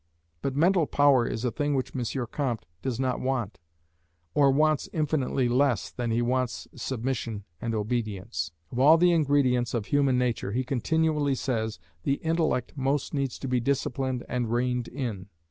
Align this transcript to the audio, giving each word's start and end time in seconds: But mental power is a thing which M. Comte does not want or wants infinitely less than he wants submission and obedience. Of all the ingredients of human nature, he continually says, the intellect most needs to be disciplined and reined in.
But 0.41 0.55
mental 0.55 0.87
power 0.87 1.27
is 1.27 1.45
a 1.45 1.51
thing 1.51 1.75
which 1.75 1.95
M. 1.95 2.25
Comte 2.31 2.65
does 2.81 2.99
not 2.99 3.19
want 3.19 3.59
or 4.33 4.49
wants 4.49 4.89
infinitely 4.91 5.47
less 5.47 5.91
than 5.91 6.09
he 6.09 6.23
wants 6.23 6.67
submission 6.75 7.43
and 7.61 7.75
obedience. 7.75 8.49
Of 8.71 8.79
all 8.79 8.97
the 8.97 9.11
ingredients 9.11 9.75
of 9.75 9.85
human 9.85 10.17
nature, 10.17 10.53
he 10.53 10.63
continually 10.63 11.35
says, 11.35 11.77
the 12.01 12.15
intellect 12.23 12.73
most 12.75 13.13
needs 13.13 13.37
to 13.37 13.47
be 13.47 13.59
disciplined 13.59 14.25
and 14.27 14.51
reined 14.51 14.87
in. 14.87 15.27